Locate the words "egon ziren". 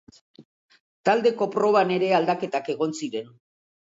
2.75-3.31